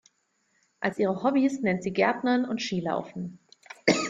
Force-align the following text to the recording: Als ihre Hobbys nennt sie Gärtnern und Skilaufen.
Als 0.79 0.97
ihre 0.97 1.21
Hobbys 1.21 1.61
nennt 1.61 1.83
sie 1.83 1.93
Gärtnern 1.93 2.43
und 2.45 2.59
Skilaufen. 2.59 3.37